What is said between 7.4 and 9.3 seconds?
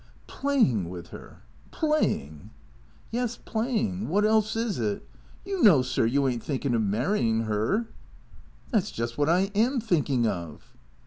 'er."" That 's just what